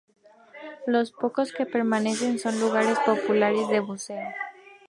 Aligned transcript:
Los 0.87 1.11
pocos 1.11 1.53
que 1.53 1.67
permanecen 1.67 2.39
son 2.39 2.59
lugares 2.59 2.97
populares 3.05 3.67
de 3.67 3.81
buceo. 3.81 4.29